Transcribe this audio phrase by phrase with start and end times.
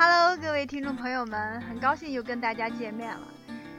[0.00, 3.26] Hello，各位听众朋友们，很高兴又跟大家见面了。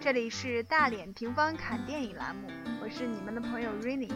[0.02, 2.50] 这里是大脸平方侃电影栏目，
[2.82, 4.12] 我是你们的朋友 Rainy。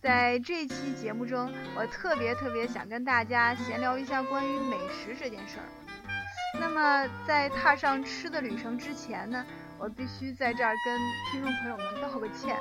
[0.00, 5.66] 在这期节目中，我特别特别想跟大家闲聊一下关于美食这件事儿。
[6.60, 9.44] 那么，在踏上吃的旅程之前呢，
[9.80, 11.00] 我必须在这儿跟
[11.32, 12.56] 听众朋友们道个歉。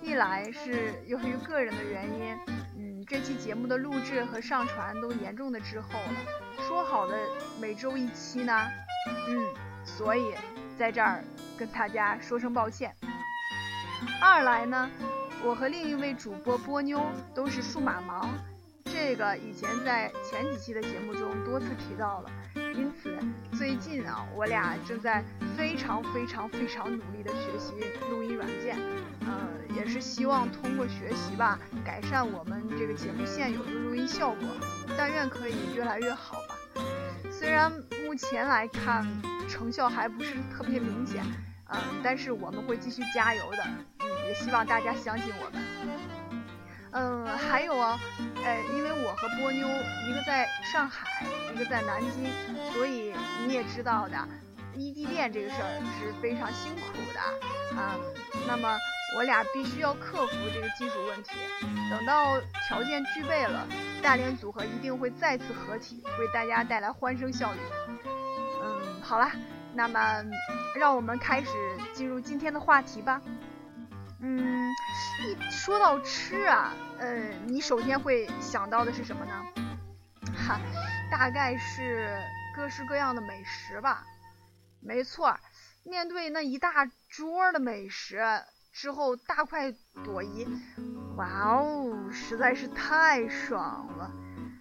[0.00, 2.75] 一来是由于个人的原因，
[3.08, 6.62] 这期节目的录制和上传都严重的滞后了。
[6.66, 7.16] 说好的
[7.60, 8.66] 每周一期呢，
[9.28, 9.46] 嗯，
[9.84, 10.34] 所以
[10.76, 11.22] 在这儿
[11.56, 12.94] 跟大家说声抱歉。
[14.20, 14.90] 二来呢。
[15.44, 17.00] 我和另一位主播波妞
[17.32, 18.26] 都是数码盲，
[18.86, 22.30] 这个以前在前几期的节目中多次提到了。
[22.76, 23.16] 因此，
[23.56, 25.24] 最近啊，我俩正在
[25.56, 27.72] 非常非常非常努力的学习
[28.10, 28.76] 录音软件，
[29.22, 34.48] 嗯，也是希望通过学习吧，改善我们这个节目现有的录音效果，
[34.96, 36.54] 但愿可以越来越好吧。
[37.30, 37.72] 虽然
[38.04, 39.06] 目前来看
[39.48, 41.24] 成效还不是特别明显，
[41.70, 43.58] 嗯，但是我们会继续加油的。
[43.64, 45.62] 嗯也希望大家相信我们。
[46.98, 48.00] 嗯，还有啊，
[48.42, 49.68] 呃，因为我和波妞
[50.08, 51.06] 一个在上海，
[51.54, 52.30] 一个在南京，
[52.72, 53.12] 所以
[53.46, 54.16] 你也知道的，
[54.74, 56.80] 异地恋这个事儿是非常辛苦
[57.12, 57.94] 的啊。
[58.46, 58.78] 那么
[59.14, 61.32] 我俩必须要克服这个基础问题。
[61.90, 63.68] 等到条件具备了，
[64.02, 67.58] 大连组合一定会再次合体，为大家带来欢声笑语。
[68.62, 69.30] 嗯，好了，
[69.74, 70.24] 那么
[70.74, 71.50] 让我们开始
[71.92, 73.20] 进入今天的话题吧。
[74.20, 74.70] 嗯，
[75.22, 77.16] 一说到吃啊，呃，
[77.46, 79.32] 你首先会想到的是什么呢？
[80.34, 80.58] 哈，
[81.10, 82.18] 大概是
[82.54, 84.04] 各式各样的美食吧。
[84.80, 85.36] 没错，
[85.84, 88.22] 面对那一大桌的美食
[88.72, 89.72] 之后大快
[90.04, 90.46] 朵颐，
[91.16, 94.10] 哇哦，实在是太爽了。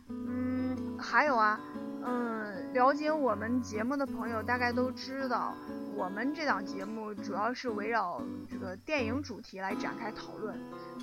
[0.09, 1.59] 嗯，还有啊，
[2.03, 5.55] 嗯，了解我们节目的朋友大概都知道。
[5.95, 8.21] 我们这档节目主要是围绕
[8.51, 10.59] 这个电影主题来展开讨论，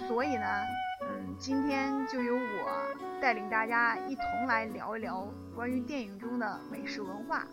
[0.06, 0.44] 所以呢，
[1.00, 7.47] 嗯，今天就由我带领大家一同来聊一聊关于电影中的美食文化。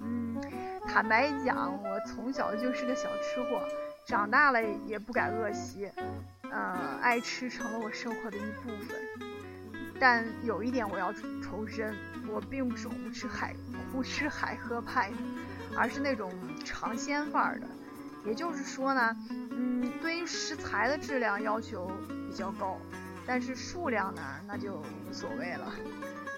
[0.00, 0.40] 嗯，
[0.88, 3.62] 坦白讲，我从小就是个小吃货，
[4.06, 5.90] 长大了也不改恶习，
[6.50, 8.96] 呃，爱吃成了我生活的一部分。
[10.00, 11.94] 但有一点我要重申，
[12.32, 13.54] 我并不是胡吃海
[13.92, 15.10] 胡吃海喝派。
[15.76, 16.32] 而是那种
[16.64, 17.66] 尝鲜范儿的，
[18.24, 19.16] 也就是说呢，
[19.50, 21.90] 嗯，对于食材的质量要求
[22.28, 22.78] 比较高，
[23.26, 24.76] 但是数量呢，那就
[25.08, 25.72] 无所谓了。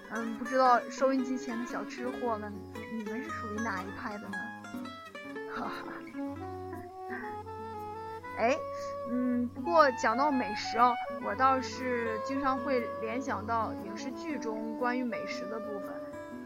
[0.09, 2.53] 嗯，不知道收音机前的小吃货们，
[2.93, 4.37] 你们是属于哪一派的呢？
[5.53, 5.93] 哈哈。
[8.37, 8.55] 哎，
[9.09, 10.93] 嗯，不过讲到美食哦，
[11.25, 15.89] 我倒是经常会联想到影视剧中关于美食的部分。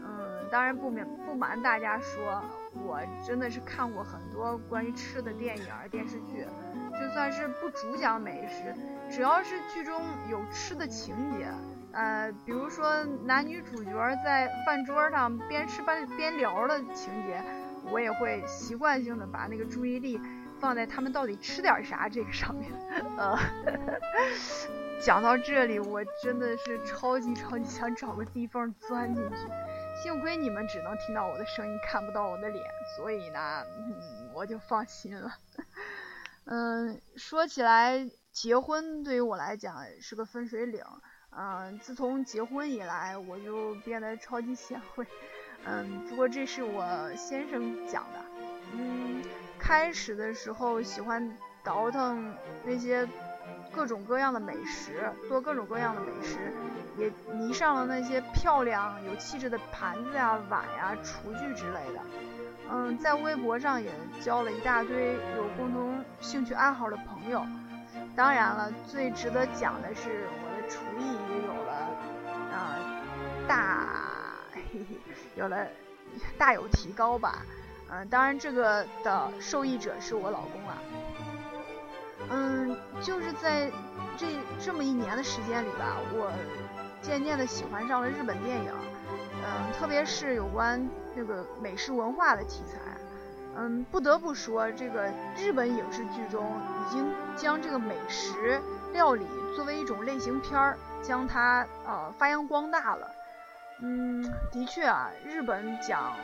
[0.02, 2.42] 嗯，当然不免不瞒大家说。
[2.74, 6.46] 我真的是看过很多关于吃的电影、电视剧，
[6.92, 8.74] 就算是不主讲美食，
[9.10, 10.00] 只要是剧中
[10.30, 11.46] 有吃的情节，
[11.92, 13.92] 呃，比如说男女主角
[14.24, 17.42] 在饭桌上边吃边边聊的情节，
[17.90, 20.20] 我也会习惯性的把那个注意力
[20.58, 22.70] 放在他们到底吃点啥这个上面。
[23.18, 23.38] 呃，
[25.00, 29.36] 讲到这里，我真的是超级超级想找个地缝钻进去。
[29.94, 32.64] 幸亏你们只能听到我的声音，看不到我的脸，
[32.96, 35.30] 所以呢，嗯，我就放心了。
[36.44, 40.82] 嗯，说起来，结婚对于我来讲是个分水岭。
[41.30, 45.06] 嗯，自从结婚以来，我就变得超级贤惠。
[45.64, 48.24] 嗯，不过这是我先生讲的。
[48.72, 49.22] 嗯，
[49.58, 53.08] 开始的时候喜欢倒腾那些。
[53.74, 56.52] 各种各样的美食，做各种各样的美食，
[56.96, 62.00] 也迷上了那些漂亮有气质的盘子呀、碗呀、厨具之类的。
[62.70, 63.90] 嗯，在微博上也
[64.20, 67.44] 交了一大堆有共同兴趣爱好的朋友。
[68.14, 71.72] 当然了，最值得讲的是我的厨艺也有了
[72.52, 72.78] 啊
[73.46, 73.88] 大
[74.54, 74.96] 嘿嘿，
[75.34, 75.66] 有了
[76.38, 77.44] 大有提高吧。
[77.90, 80.78] 嗯，当然这个的受益者是我老公了。
[82.30, 83.70] 嗯，就是在
[84.16, 84.26] 这
[84.58, 86.30] 这么一年的时间里吧，我
[87.00, 88.72] 渐渐的喜欢上了日本电影，
[89.44, 92.78] 嗯，特别是有关那个美食文化的题材。
[93.54, 98.58] 嗯，不得不说，这个日本影视剧中已经将这个美食
[98.94, 103.10] 料理作为一种类型片儿，将它呃发扬光大了。
[103.82, 106.14] 嗯，的确啊，日本讲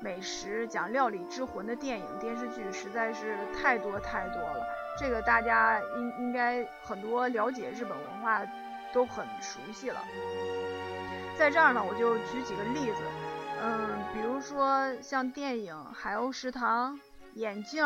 [0.00, 4.64] 美食、讲料理之魂的电影电视剧实在是太多太多了。
[4.98, 8.42] 这个大家应应该很多了解日本文化
[8.92, 10.00] 都很熟悉了，
[11.38, 13.02] 在这儿呢，我就举几个例子，
[13.62, 16.94] 嗯，比如说像电影《海鸥食堂》、
[17.34, 17.84] 眼镜，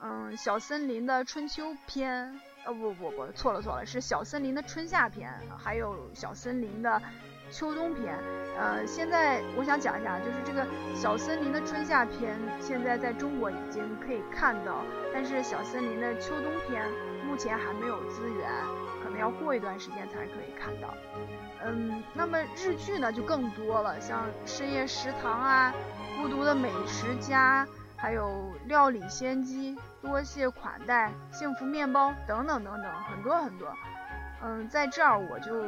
[0.00, 7.00] 嗯，《小森林》的春秋篇，呃，不不不，错了错了，是《小森林》的春夏篇，还有《小森林》的
[7.50, 8.16] 秋冬篇。
[8.58, 10.64] 呃，现在我想讲一下，就是这个
[10.94, 14.82] 《小森林》的春夏篇，现在在中国已经可以看到，
[15.12, 16.82] 但是《小森林》的秋冬篇
[17.26, 18.50] 目前还没有资源，
[19.02, 20.94] 可能要过一段时间才可以看到。
[21.64, 25.74] 嗯，那么日剧呢就更多了，像《深夜食堂》啊，
[26.22, 33.68] 《孤独的美食家》，还有《料理仙姬》，多谢款待，《幸福面包》等等等等，很多很多。
[34.42, 35.64] 嗯，在这儿我就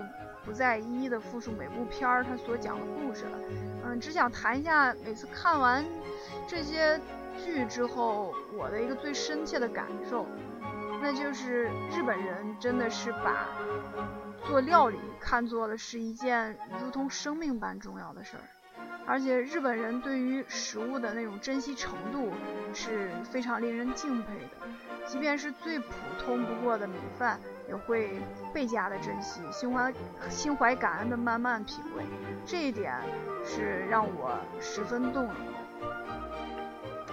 [0.49, 3.39] 不再一一的复述每部片儿它所讲的故事了。
[3.85, 5.85] 嗯，只想谈一下每次看完
[6.47, 6.99] 这些
[7.37, 10.27] 剧之后，我的一个最深切的感受，
[11.03, 11.65] 那就是
[11.95, 13.47] 日本人真的是把。
[14.47, 18.43] 做料理看作了是一件如同生命般重要的事儿，
[19.05, 22.33] 而且日本人对于食物的那种珍惜程度
[22.73, 24.67] 是非常令人敬佩的。
[25.07, 27.39] 即便是最普通不过的米饭，
[27.69, 28.21] 也会
[28.53, 29.93] 倍加的珍惜，心怀
[30.29, 32.03] 心怀感恩的慢慢品味。
[32.45, 32.95] 这一点
[33.45, 35.53] 是让我十分动容的。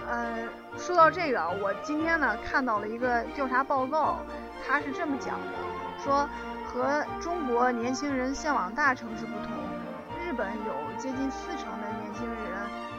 [0.08, 0.48] 呃，
[0.78, 4.20] 说到这个，我今天呢看到了一个调查报告，
[4.66, 5.48] 他是这么讲的，
[6.04, 6.28] 说。
[6.68, 9.48] 和中国年轻人向往大城市不同，
[10.28, 12.38] 日本有接近四成的年轻人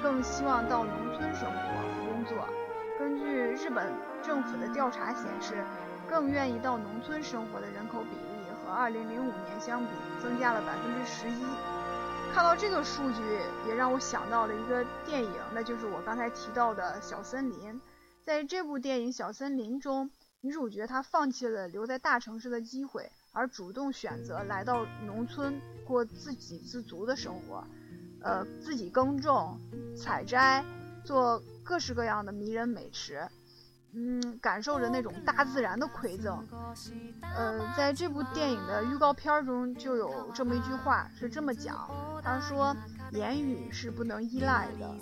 [0.03, 1.58] 更希望到农村生活
[2.08, 2.49] 工作。
[2.99, 3.93] 根据日本
[4.23, 5.62] 政府的调查显示，
[6.08, 9.91] 更愿意到农村生活的人口比例和2005年相比
[10.23, 11.44] 增加了百分之十一。
[12.32, 13.23] 看到这个数据，
[13.67, 17.75] 也让我想到了一个电影，那就是我刚才提到的《小森林》。
[18.25, 20.11] 在这部电影《小森林》中，
[20.41, 23.11] 女主角她放弃了留在大城市的机会。
[23.32, 27.62] 而主动选择来到农村过自给自足的生活，
[28.23, 29.61] 呃，自己耕种、
[29.94, 30.64] 采摘，
[31.05, 33.29] 做各式各样的迷人美食，
[33.92, 36.46] 嗯，感受着那种大自然的馈赠。
[37.22, 41.88] 呃，在这部电影的预告片中就有这么一句话，是这么讲：
[42.22, 42.76] 他说，
[43.12, 44.94] 言语是不能依赖的，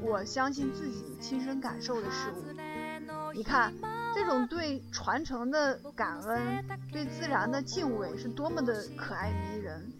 [0.00, 3.32] 我相信自己亲身感受的事物。
[3.32, 3.72] 你看。
[4.14, 9.92] 这种对传承的感恩，对自然的敬畏，是多么的可爱迷人。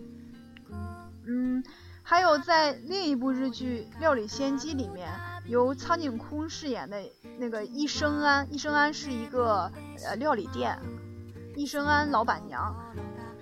[1.25, 1.62] 嗯，
[2.02, 5.12] 还有在另一部日剧《料理仙姬》里面，
[5.49, 7.03] 由苍井空饰演的
[7.39, 9.71] 那个一生安，一生安是一个
[10.06, 10.79] 呃料理店，
[11.56, 12.75] 一生安老板娘，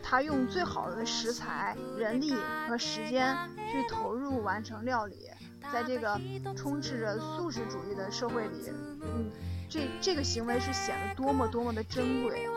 [0.03, 2.33] 她用最好的食材、人力
[2.69, 3.37] 和时间
[3.71, 5.29] 去投入完成料理，
[5.73, 6.21] 在这个
[6.57, 8.71] 充斥着素食主义的社会里，
[9.03, 9.31] 嗯。
[9.69, 12.49] 这这个行为是显得多么多么的珍贵，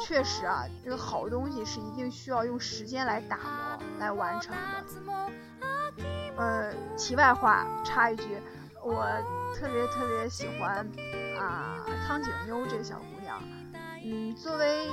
[0.00, 5.32] 确实啊，这个好东西是一定需要用时间来打磨来完成的。
[6.36, 8.38] 呃，题外话插一句，
[8.88, 9.04] 我
[9.54, 10.78] 特别特别喜欢
[11.38, 13.38] 啊苍井优这个小姑娘。
[14.02, 14.88] 嗯，作为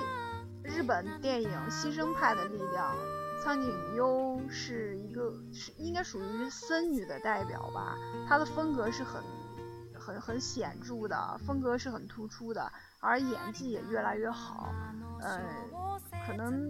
[0.63, 2.93] 日本电影新生派的力量，
[3.41, 7.95] 苍井优是一个是应该属于森女的代表吧，
[8.27, 9.23] 她的风格是很。
[9.97, 14.71] 很很显著的风格是很突出的，而演技也越来越好。
[15.19, 15.41] 呃，
[16.27, 16.69] 可能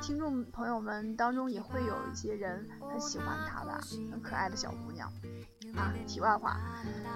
[0.00, 3.78] 听众朋友们当中也会有一些人很喜欢她吧，
[4.10, 5.06] 很可爱的小姑娘。
[5.76, 6.56] 啊，题外话，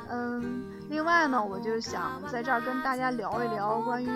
[0.08, 4.08] 嗯，另外呢，我就想在这儿跟大家聊一聊关于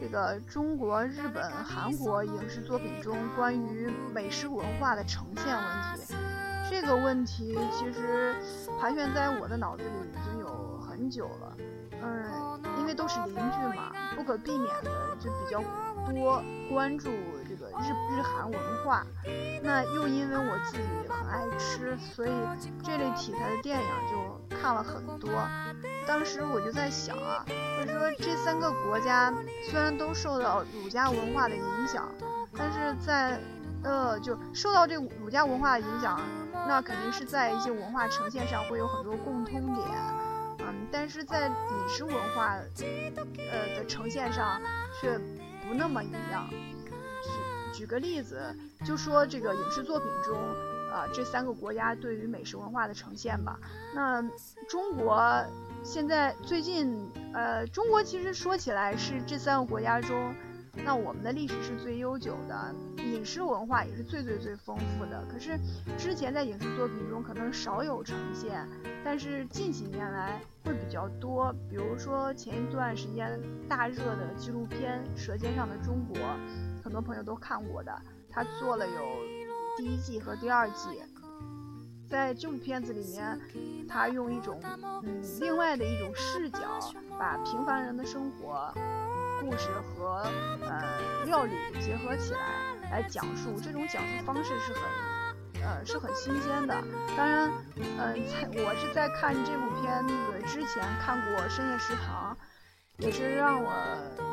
[0.00, 6.14] 这个中国、日本、韩国影视作品中关于美食文化的呈现问题。
[6.70, 8.34] 这个问题其实
[8.80, 10.62] 盘旋在我的脑子里已经有。
[10.92, 11.56] 很久了，
[12.02, 15.58] 嗯，因为都是邻居嘛，不可避免的就比较
[16.12, 17.08] 多关注
[17.80, 19.04] 日日韩文化。
[19.62, 22.30] 那又因为我自己很爱吃，所以
[22.82, 25.30] 这类题材的电影就看了很多。
[26.06, 27.44] 当时我就在想啊，
[27.86, 29.32] 就说这三个国家
[29.70, 32.08] 虽然都受到儒家文化的影响，
[32.56, 33.38] 但是在
[33.84, 36.20] 呃就受到这儒家文化的影响，
[36.66, 39.88] 那肯定是在一些文化呈现上会有很多共通点。
[40.58, 44.60] 嗯但是在饮食文化，呃的呈现上
[45.00, 45.16] 却
[45.66, 46.48] 不那么一样。
[47.72, 50.38] 举个例子，就说这个影视作品中，
[50.92, 53.58] 啊这三个国家对于美食文化的呈现吧。
[53.94, 54.22] 那
[54.68, 55.44] 中国
[55.82, 56.96] 现在最近，
[57.32, 60.34] 呃中国其实说起来是这三个国家中。
[60.74, 65.22] 那我们的历史是最悠久的，饮食文化也是最最最丰富的。
[65.30, 65.58] 可是
[65.98, 68.66] 之前在影视作品中可能少有呈现，
[69.04, 71.54] 但是近几年来会比较多。
[71.68, 73.38] 比如说前一段时间
[73.68, 76.16] 大热的纪录片《舌尖上的中国》，
[76.92, 79.00] 很多朋友都看过的，他做了有
[79.78, 81.02] 第一季和第二季。
[82.06, 83.40] 在这部片子里面，
[83.88, 84.60] 他用一种
[85.02, 86.78] 嗯另外的一种视角，
[87.18, 88.70] 把平凡人的生活
[89.40, 90.30] 故事和
[90.60, 96.74] 呃料理结合起来来讲述，这种讲述方式是很呃是很新鲜的。
[97.16, 100.14] 当然，嗯，在我是在看这部片子
[100.46, 102.36] 之前看过《深夜食堂》。
[102.98, 103.72] 也是让我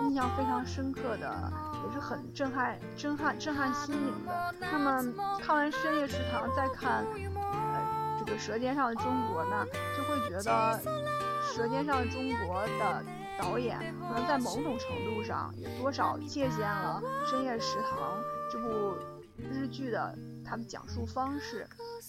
[0.10, 1.54] 印象非常深刻的，
[1.86, 4.56] 也是很震撼、震撼、震撼心灵的。
[4.60, 5.04] 那么
[5.40, 9.64] 看完《深夜食堂》，再看呃这个《舌尖上的中国》呢，
[9.96, 10.80] 就会觉得
[11.54, 13.04] 《舌尖上的中国》的
[13.38, 17.00] 导演可能在某种程度上也多少借鉴了
[17.30, 18.18] 《深夜食堂》
[18.52, 18.96] 这部
[19.38, 21.68] 日剧的他的讲述方式，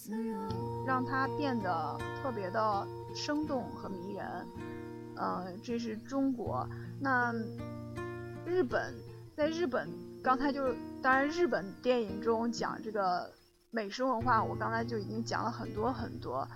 [0.09, 0.49] 嗯，
[0.87, 4.25] 让它变得特别的生动和迷人。
[5.17, 6.67] 嗯，这是中国。
[6.99, 7.31] 那
[8.45, 8.93] 日本，
[9.35, 9.89] 在日本，
[10.23, 13.31] 刚才就当然日本电影中讲这个
[13.69, 16.47] 美食文化，我刚才就已经讲了很多很多，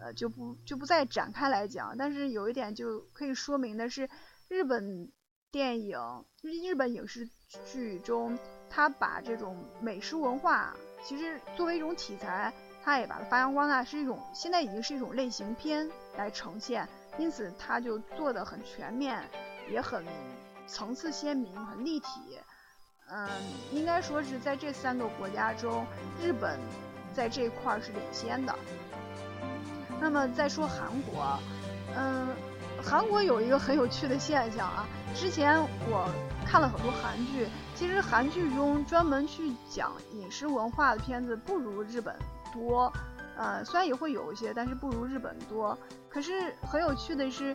[0.00, 1.96] 呃，就不就不再展开来讲。
[1.96, 4.08] 但是有一点就可以说明的是，
[4.48, 5.10] 日本
[5.50, 5.98] 电影、
[6.42, 7.28] 日本影视
[7.66, 8.38] 剧中，
[8.70, 16.88] 他把这种美食文化，其实作为一种题材，他也把它发扬光大，是一种现在已经是一种类型片来呈现。
[17.18, 19.22] 因此，他就做的很全面，
[19.70, 20.02] 也很
[20.72, 22.06] 层次鲜明，很立体。
[23.10, 23.28] 嗯，
[23.72, 25.84] 应该说是在这三个国家中，
[26.18, 26.58] 日本
[27.12, 28.54] 在这一块是领先的。
[30.00, 31.38] 那么再说韩国，
[31.94, 32.28] 嗯，
[32.82, 34.86] 韩国有一个很有趣的现象啊。
[35.14, 35.60] 之前
[35.90, 36.08] 我
[36.46, 42.16] 看了很多韩剧，其实韩剧中专门去讲饮食文化的片子不如日本
[42.50, 42.90] 多。
[43.36, 45.76] 呃，虽然也会有一些，但是不如日本多。
[46.08, 47.54] 可是很有趣的是，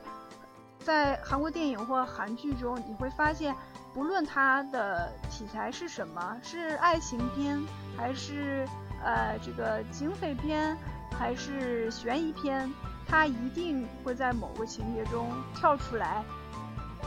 [0.88, 3.54] 在韩国电影或韩剧中，你会发现，
[3.94, 7.62] 不论它的题材是什么，是爱情片，
[7.98, 8.66] 还是
[9.04, 10.78] 呃这个警匪片，
[11.12, 12.72] 还是悬疑片，
[13.06, 16.24] 它一定会在某个情节中跳出来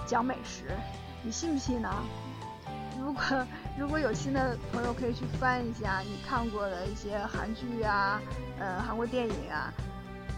[0.07, 0.67] 讲美食。
[1.23, 1.91] 你信不信呢？
[3.01, 3.23] 如果
[3.79, 8.21] 如果有新的朋友可以去翻一下你看过的一些韩剧啊，
[8.59, 9.73] 呃，韩国电影啊，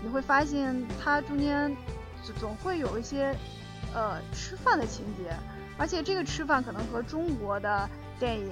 [0.00, 1.76] 你会发现它中间
[2.24, 3.34] 总总会有一些
[3.94, 5.34] 呃吃饭的情节，
[5.76, 7.88] 而且这个吃饭可能和中国的
[8.18, 8.50] 电影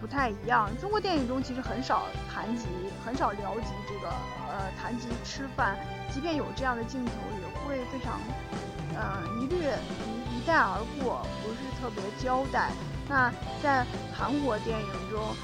[0.00, 0.68] 不太一样。
[0.80, 2.66] 中国电影中其实很少谈及，
[3.04, 4.08] 很少聊及这个
[4.50, 5.76] 呃谈及吃饭，
[6.12, 8.20] 即便有这样的镜头，也会非常
[8.94, 12.70] 嗯一略一一带而过，不是特别交代。
[13.08, 13.32] 那
[13.62, 15.34] 在韩国电影中，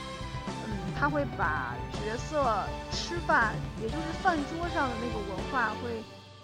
[0.67, 6.03] 嗯，他会把角色吃饭，也就是饭桌上的那个文化，会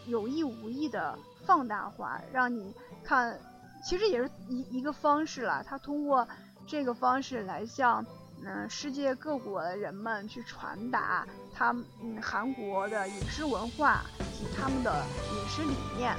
[0.09, 2.75] 有意无意的放大化，让你
[3.05, 3.39] 看，
[3.85, 5.63] 其实也是一一个方式了。
[5.63, 6.27] 他通过
[6.67, 8.05] 这个方式来向
[8.45, 11.71] 嗯世界各国的人们去传达他
[12.03, 14.03] 嗯韩国的饮食文化
[14.37, 16.17] 及他们的饮食理念，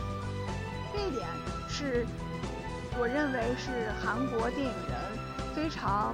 [0.94, 1.28] 这一点
[1.68, 2.06] 是。
[2.98, 5.00] 我认为是韩国电影人
[5.56, 6.14] 非常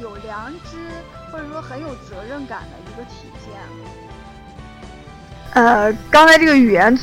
[0.00, 0.90] 有良知，
[1.30, 3.54] 或者说很有责任感的一个体现。
[5.54, 6.96] 呃，刚才这个语言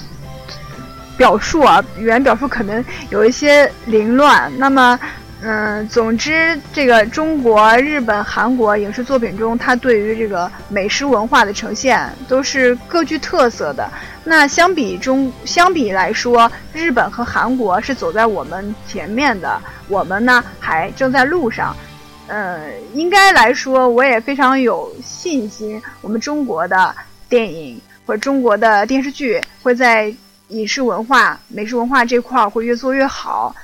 [1.18, 4.52] 表述啊，语言表述可能有一些凌乱。
[4.58, 5.00] 那么。
[5.44, 13.90] 嗯，总之，这个中国、日本、韩国影视作品中，它对于这个美食文化的呈现都是各具特色的。
[14.24, 21.76] 那相比中，相比来说，日本和韩国是走在我们前面的，我们呢还正在路上。
[22.28, 22.60] 呃，
[22.94, 26.96] 应该来说，我也非常有信心，我们中国的
[27.28, 30.14] 电影或者中国的电视剧会在
[30.50, 33.56] 影视文化、美食文化这块儿会越做越好。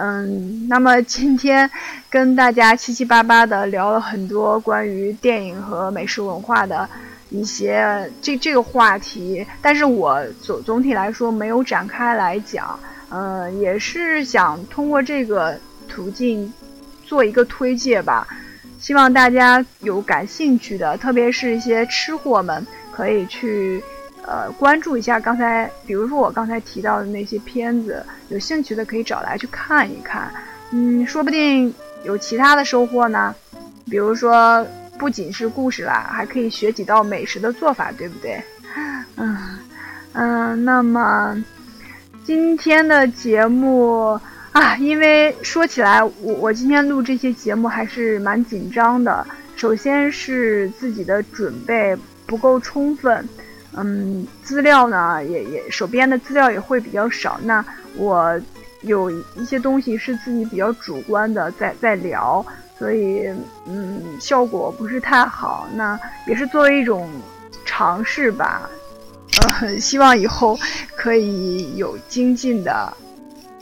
[0.00, 1.68] 嗯，那么今天
[2.08, 6.88] 跟大家七七八八的聊了很多关于电影和美食文化的
[7.30, 12.78] 一些这这个话题，但是我总总体来说没有展开来讲，
[13.10, 16.52] 嗯，也是想通过这个途径
[17.04, 18.24] 做一个推介吧，
[18.78, 22.64] 希望大家有感兴趣的，特别是一些吃货们
[22.98, 23.80] 可以去。
[24.26, 30.30] 呃，关注一下刚才，比如说我刚才提到的那些片子，有兴趣的可以找来去看一看，
[30.70, 31.72] 嗯，说不定
[32.04, 33.34] 有其他的收获呢。
[33.88, 34.66] 比如说，
[34.98, 38.38] 不仅是故事啦，还可以学几道美食的做法，对不对？
[39.16, 39.38] 嗯
[40.12, 41.42] 嗯，那么
[42.22, 44.20] 今天的节目
[44.52, 49.26] 啊，因为说起来，我我今天录这些节目还是蛮紧张的。
[49.56, 51.96] 首先是自己的准备
[52.28, 53.28] 不够充分。
[53.76, 57.38] 嗯，资料呢也也手边的资料也会比较少。
[57.42, 57.64] 那
[57.96, 58.40] 我
[58.82, 62.44] 有一些东西是自己比较主观的在在聊，
[62.78, 63.28] 所以
[63.66, 65.68] 嗯效果不是太好。
[65.74, 67.08] 那也是作为一种
[67.64, 68.68] 尝试吧，
[69.60, 70.58] 呃，希望以后
[70.96, 72.92] 可以有精进的，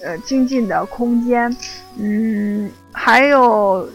[0.03, 1.55] 呃，精进的空间。
[1.99, 3.89] 嗯，还有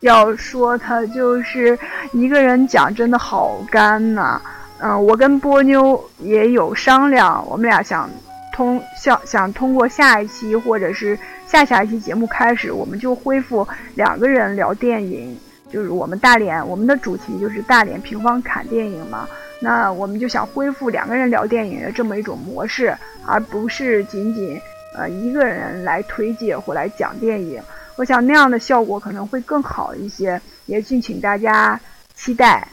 [0.00, 1.78] 要说的，就是
[2.12, 4.40] 一个人讲真的好干呐。
[4.78, 8.08] 嗯，我跟波妞也有商量，我们俩想
[8.52, 15.38] 通想想通过下一期或者是下下一期节目开始，我们就恢复两个人聊电影。
[15.70, 19.28] 就是我们大连，我们的主题就是大连平方侃电影嘛。
[19.60, 24.58] 那我们就想恢复两个人聊电影的这么一种模式，而不是仅仅
[24.96, 27.62] 呃一个人来推介或来讲电影。
[28.00, 31.78] 我想那样的效果可能会更好一些，也敬请大家
[32.14, 32.66] 期待。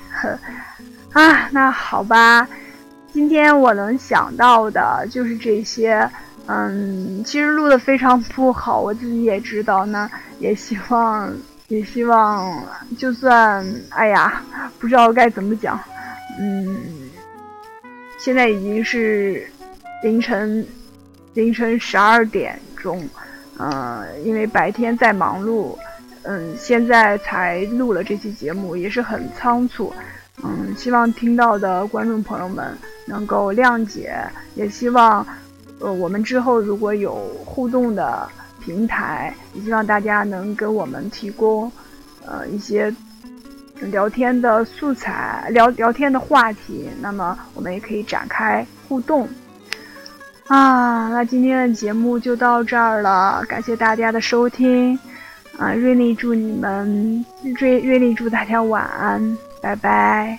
[1.11, 2.47] 啊，那好吧，
[3.11, 6.09] 今天我能想到的就是这些。
[6.45, 9.85] 嗯，其实录的非常不好，我自己也知道。
[9.85, 11.29] 那也希望。
[11.67, 12.63] 也希望，
[12.97, 14.41] 就算哎呀，
[14.79, 15.77] 不知道该怎么讲，
[16.39, 16.77] 嗯，
[18.17, 19.45] 现在已经是
[20.01, 20.65] 凌晨
[21.33, 23.05] 凌晨十二点钟，
[23.59, 25.77] 嗯，因为白天在忙碌，
[26.23, 29.93] 嗯，现在才录了这期节目，也是很仓促，
[30.43, 34.17] 嗯，希望听到的观众朋友们能够谅解，
[34.55, 35.25] 也希望，
[35.79, 38.29] 呃，我们之后如果有互动的。
[38.59, 41.71] 平台也希望大家能给我们提供，
[42.25, 42.93] 呃一些
[43.79, 49.25] 聊天的素材，聊聊天的话题，那么我们也可以展开互动。
[50.47, 54.97] 啊，那今天的节目就到这儿了，感谢大家的收听。
[55.57, 57.25] 啊，瑞丽祝你们
[57.59, 60.37] 瑞瑞丽祝大家晚安，拜拜。